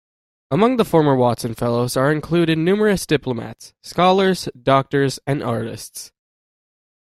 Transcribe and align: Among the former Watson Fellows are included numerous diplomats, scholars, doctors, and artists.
Among 0.49 0.77
the 0.77 0.83
former 0.83 1.15
Watson 1.15 1.53
Fellows 1.53 1.95
are 1.95 2.11
included 2.11 2.57
numerous 2.57 3.05
diplomats, 3.05 3.75
scholars, 3.83 4.49
doctors, 4.59 5.19
and 5.27 5.43
artists. 5.43 6.11